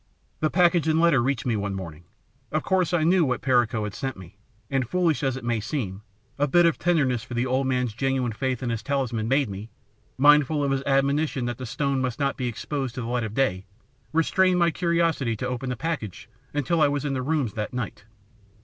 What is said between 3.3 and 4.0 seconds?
Perico had